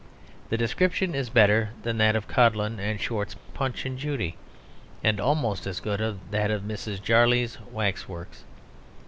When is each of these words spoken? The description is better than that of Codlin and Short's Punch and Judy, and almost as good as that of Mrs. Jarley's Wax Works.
The 0.49 0.57
description 0.57 1.13
is 1.13 1.29
better 1.29 1.73
than 1.83 1.99
that 1.99 2.15
of 2.15 2.27
Codlin 2.27 2.79
and 2.79 2.99
Short's 2.99 3.35
Punch 3.53 3.85
and 3.85 3.99
Judy, 3.99 4.35
and 5.03 5.19
almost 5.19 5.67
as 5.67 5.79
good 5.79 6.01
as 6.01 6.15
that 6.31 6.49
of 6.49 6.63
Mrs. 6.63 6.99
Jarley's 6.99 7.59
Wax 7.71 8.09
Works. 8.09 8.43